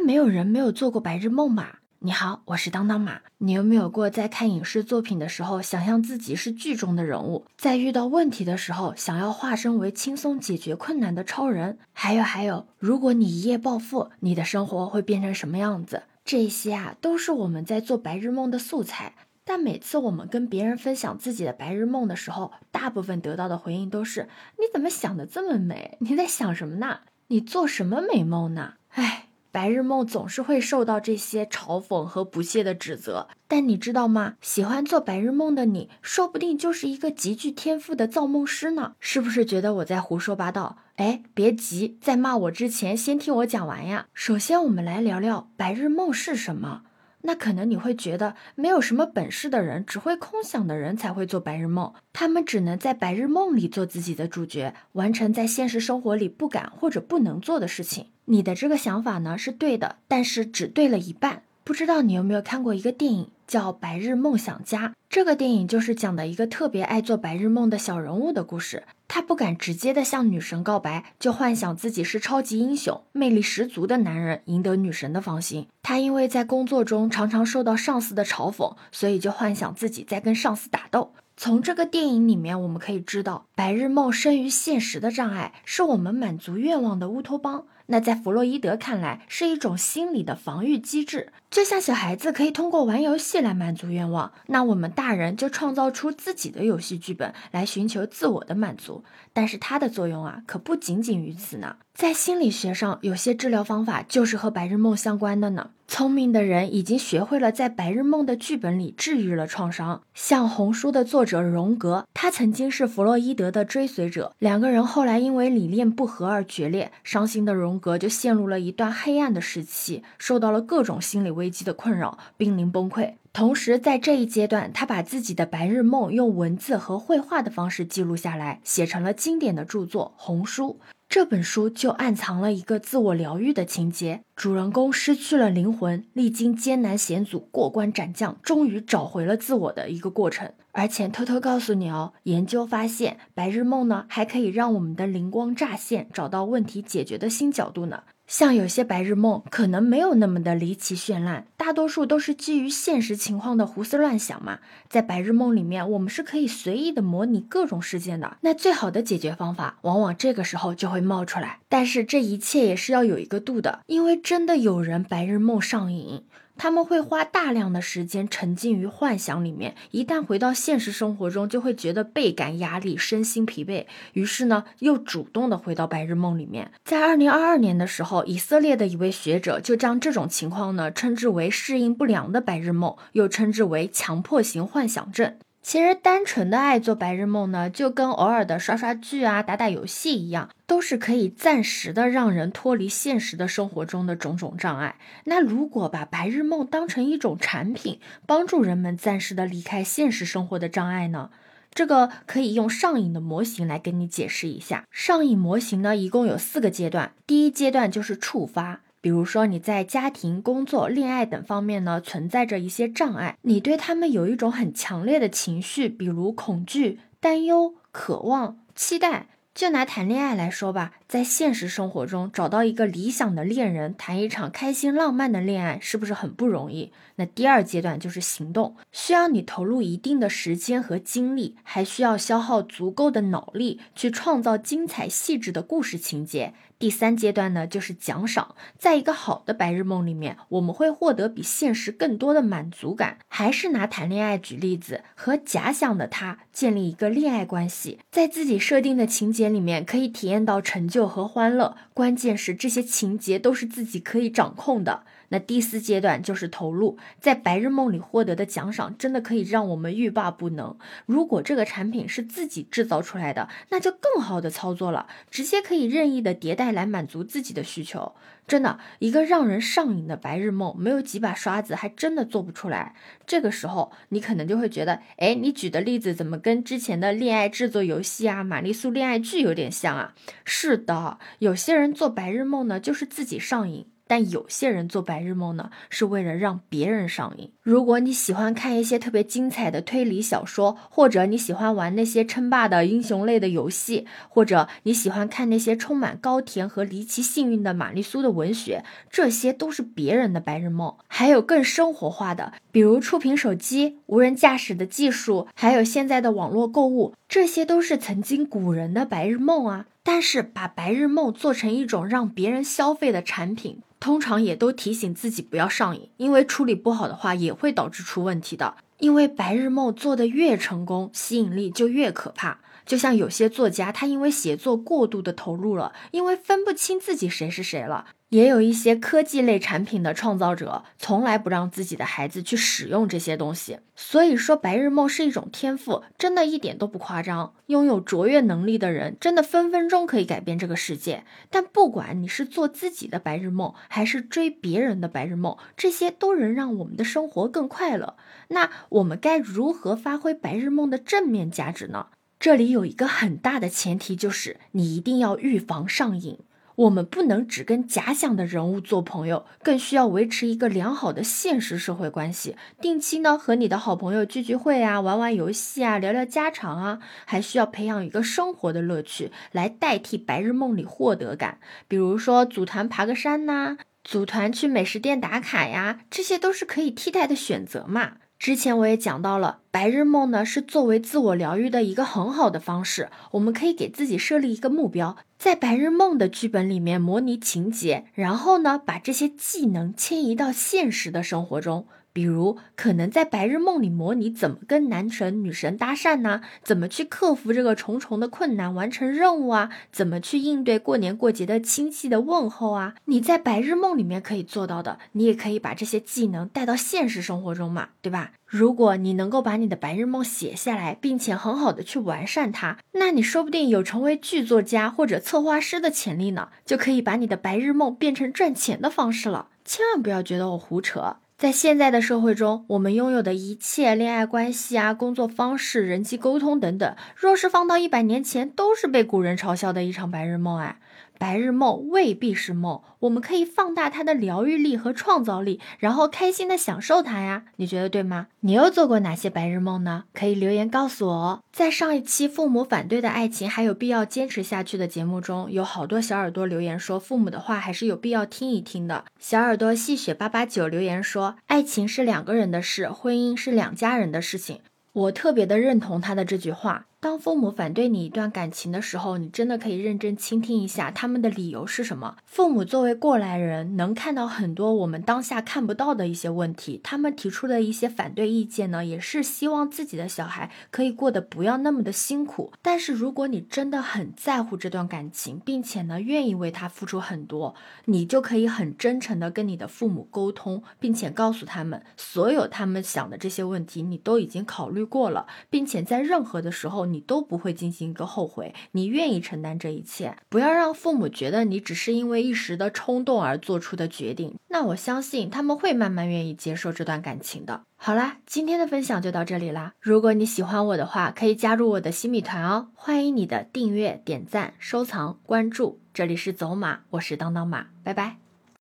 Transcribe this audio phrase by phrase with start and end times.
[0.00, 1.80] 没有人没有做过白日梦吧？
[2.02, 3.20] 你好，我是当当马。
[3.38, 11.78] 你有没有过在看影视作品的时候，想象自己是剧中的人物，在遇到问题的时候，想要化身为轻松解决困难的超人？
[11.92, 16.04] 还有还有，如果你一夜暴富，你的生活会变成什么样子？
[16.24, 19.14] 这些啊，都是我们在做白日梦的素材。
[19.44, 24.28] 但每次我们跟别人分享自己的白日梦的时候，大部分得到的回应都是：
[24.58, 25.98] 你怎么想的这么美？
[26.00, 27.00] 你在想什么呢？
[27.26, 28.74] 你做什么美梦呢？
[28.90, 29.26] 唉。
[29.52, 34.34] 白日梦总是会受到这些嘲讽和不屑的指责，但你知道吗？
[34.40, 38.94] 喜欢做白日梦的你，说不定就是一个极具天赋的造梦师呢。
[39.00, 40.78] 是不是觉得我在胡说八道？
[40.96, 44.06] 哎，别急，在骂我之前，先听我讲完呀。
[44.14, 46.82] 首先，我们来聊聊白日梦是什么。
[47.22, 58.06] 那可能你会觉得，没有什么本事的人，只会空想的人才会做白日梦，他们只能在白日梦里做自己的主角，完成在现实生活里不敢或者不能做的事情。
[58.24, 61.42] 你的这个想法呢是对的，但是只对了一半。
[61.62, 64.88] 不知道你有没有看过一个电影叫《白日梦想家》？
[65.08, 68.84] 这个电影就是讲的一个特别爱做白日梦的小人物的故事。
[69.06, 75.66] 他不敢直接的向女神告白，就幻想自己是超级英雄、魅力十足的男人，赢得女神的芳心。
[75.82, 81.12] 他因为在工作中常常受到上司的嘲讽，所以就幻想自己在跟上司打斗。
[81.36, 87.66] 从这个电影里面，我们可以知道，白日梦生于现实的障碍，是我们满足愿望的乌托邦。
[87.86, 99.02] 那在弗洛伊德看来，是一种心理的防御机制，就像小孩子可以通过玩游戏来满足愿望，那我们大人就创造出自己的游戏剧本来寻求自我的满足。
[99.32, 101.76] 但是它的作用啊，可不仅仅于此呢。
[101.94, 105.70] 在心理学上，有些治疗方法就是和白日梦相关的呢。
[105.86, 123.14] 聪明的人已经学会了在白日梦的剧本里治愈了创伤，像红书的作者荣格，他曾经是弗洛伊德的追随者，两个人后来因为理念不合而决裂，伤心的荣格就陷入了一段黑暗的时期，受到了各种心理危机的困扰，濒临崩溃。
[123.32, 130.78] 同时，在这一阶段，他把自己的白日梦用文字和绘画的方式记录下来，写成了经典的著作《红书》。
[131.08, 140.52] 这本书就暗藏了一个自我疗愈的情节：主人公失去了灵魂，历经艰难险阻，过关斩将，终于找回了自我的一个过程。
[140.72, 148.04] 而且偷偷告诉你哦，研究发现，白日梦呢还可以让我们的灵光乍现，找到问题解决的新角度呢。
[148.30, 154.60] 像有些白日梦可能没有那么的离奇绚烂，大多数都是基于现实情况的胡思乱想嘛。
[154.88, 158.36] 在白日梦里面，我们是可以随意的模拟各种事件的。
[158.42, 161.58] 那最好的解决方法，往往这个时候就会冒出来。
[161.68, 166.22] 但是这一切也是要有一个度的，因为真的有人白日梦上瘾。
[166.62, 176.70] 他们会花大量的时间沉浸于幻想里面，一旦回到现实生活中，就会觉得倍感压力、身心疲惫，于是呢，又主动的回到白日梦里面。
[176.84, 185.36] 在二零二二年的时候，以色列的一位学者就将这种情况呢称之为适应不良的白日梦，又称之为强迫型幻想症。
[185.70, 194.96] 其实，单纯的爱做白日梦呢，就跟偶尔的刷刷剧啊、打打游戏一样，都是可以暂时的让人脱离现实的生活中的种种障碍。
[195.26, 201.30] 那如果把白日梦当成一种产品，帮助人们暂时的离开现实生活的障碍呢？
[201.72, 204.84] 这个可以用上瘾的模型来跟你解释一下。
[204.90, 208.80] 上瘾模型呢，一共有四个阶段，第一阶段就是触发。
[209.00, 219.26] 比如说你在家庭、工作、恋爱等方面呢，存在着一些障碍，你对他们有一种很强烈的情绪，比如恐惧、担忧、渴望、期待。
[219.52, 226.92] 就拿谈恋爱来说吧，在现实生活中找到一个理想的恋人，谈一场开心浪漫的恋爱，是不是很不容易？
[227.16, 236.54] 那第二阶段就是行动，需要你投入一定的时间和精力，还需要消耗足够的脑力去创造精彩细致的故事情节。
[236.80, 238.54] 第三阶段呢，就是奖赏。
[238.78, 243.18] 在一个好的白日梦里面，我们会获得比现实更多的满足感。
[243.28, 251.76] 还是拿谈恋爱举例子，和假想的他建立一个恋爱关系，在自己设定的情节里面，可以体验到成就和欢乐。
[251.92, 255.02] 关键是这些情节都是自己可以掌控的。
[255.32, 260.76] 那第四阶段就是投入，在白日梦里获得的奖赏，真的可以让我们欲罢不能。
[261.06, 268.14] 如果这个产品是自己制造出来的，那就更好的操作了，直接可以任意的迭代来满足自己的需求。
[268.46, 272.94] 真的，一个让人上瘾的白日梦，没有几把刷子还真的做不出来。
[273.26, 280.14] 这个时候，你可能就会觉得，哎，你举的例子怎么跟之前的恋爱制作游戏啊、玛丽苏恋爱剧有点像啊？
[280.44, 283.86] 是的，有些人做白日梦呢，就是自己上瘾。
[284.10, 287.52] 但有些人做白日梦呢，是为了让别人上瘾。
[287.62, 300.96] 如果你喜欢看一些特别精彩的推理小说，或者你喜欢玩那些称霸的英雄类的游戏，或者你喜欢看那些充满高甜和离奇幸运的玛丽苏的文学，这些都是别人的白日梦。
[301.06, 309.86] 还有更生活化的，比如触屏手机、无人驾驶的技术，还有现在的网络购物，这些都是曾经古人的白日梦啊。
[310.02, 318.76] 但是把白日梦做成一种让别人消费的产品，通常也都提醒自己不要上瘾，因为处理不好的话也会导致出问题的。
[318.98, 322.60] 因为白日梦做的越成功，吸引力就越可怕。
[322.86, 328.06] 就像有些作家，他因为写作过度的投入了，因为分不清自己谁是谁了。
[328.30, 333.80] 也有一些科技类产品的创造者，从来不让自己的孩子去使用这些东西。
[333.96, 337.54] 所以说，白日梦是一种天赋，真的一点都不夸张。
[337.66, 341.24] 拥有卓越能力的人，真的分分钟可以改变这个世界。
[341.50, 348.16] 但不管你是做自己的白日梦，还是追别人的白日梦，这些都能让我们的生活更快乐。
[348.48, 352.06] 那我们该如何发挥白日梦的正面价值呢？
[352.38, 356.38] 这里有一个很大的前提，就是你一定要预防上瘾。
[356.80, 362.56] 我们不能只跟假想的人物做朋友，更需要维持一个良好的现实社会关系。
[362.80, 371.58] 定期呢和你的好朋友聚聚会啊，玩玩游戏啊，聊聊家常啊，还需要培养一个生活的乐趣来代替白日梦里获得感。
[371.86, 378.12] 比如说组团爬个山呐，组团去美食店打卡呀，这些都是可以替代的选择嘛。
[378.40, 383.10] 之前我也讲到了，白日梦呢是作为自我疗愈的一个很好的方式。
[383.32, 391.86] 我们可以给自己设立一个目标，在白日梦的剧本里面模拟情节，然后呢把这些技能迁移到现实的生活中。
[392.12, 396.40] 比如，可能在白日梦里模拟怎么跟男神女神搭讪呢？
[396.62, 399.70] 怎么去克服这个重重的困难，完成任务啊？
[399.92, 402.94] 怎么去应对过年过节的亲戚的问候啊？
[403.04, 408.32] 你在白日梦里面可以做到的，你也可以把这些技能带到现实生活中嘛，对吧？
[408.44, 419.50] 如果你能够把你的白日梦写下来，并且很好的去完善它，那你说不定有成为剧作家或者策划师的潜力呢，就可以把你的白日梦变成赚钱的方式了。
[419.64, 421.18] 千万不要觉得我胡扯。
[421.40, 430.76] 在现在的社会中，我们拥有的一切恋爱关系啊、工作方式、人际沟通等等，若是放到一百年前，都是被古人嘲笑的一场白日梦哎。
[431.20, 437.44] 白日梦未必是梦，我们可以放大它的疗愈力和创造力，然后开心的享受它呀。
[437.56, 438.28] 你觉得对吗？
[438.40, 440.04] 你又做过哪些白日梦呢？
[440.14, 441.40] 可以留言告诉我哦。
[441.52, 449.04] 在上一期父母反对的爱情还有必要坚持下去的节目中，有好多小耳朵留言说父母的话还是有必要听一听的。
[449.18, 454.60] 小耳朵细雪八八九留言说，爱情是两个人的事，婚姻是两家人的事情。
[454.94, 456.86] 我特别的认同他的这句话。
[457.02, 462.18] 当父母反对你一段感情的时候，你真的可以认真倾听一下他们的理由是什么。
[462.26, 466.78] 父母作为过来人，能看到很多我们当下看不到的一些问题。
[466.84, 472.52] 他们提出的一些反对意见呢，也是希望自己的小孩可以过得不要那么的辛苦。
[472.60, 477.54] 但是如果你真的很在乎这段感情，并且呢愿意为他付出很多，
[477.86, 486.89] 你就可以很真诚的跟你的父母沟通，并且告诉他们，所有他们想的这些问题，你都已经考虑过了，并且在任何的时候。
[486.92, 494.34] 你都不会进行一个后悔，你愿意承担这一切，不要让父母觉得你只是因为一时的冲动而做出的决定。
[494.48, 497.62] 那我相信他们会慢慢愿意接受这段感情的。
[497.76, 499.72] 好啦，今天的分享就到这里啦。
[499.80, 502.68] 如果你喜欢我的话，可以加入我的新米团哦。
[502.74, 505.80] 欢迎你的订阅、点赞、收藏、关注。
[505.94, 508.19] 这里是走马，我是当当马，拜拜。